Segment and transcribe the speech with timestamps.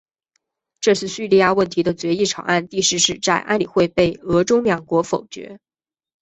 [0.79, 5.59] 这是叙利亚问题的决议草案第四次在安理会被俄中两国否决。